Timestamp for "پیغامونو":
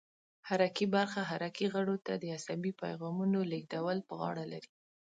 2.81-3.39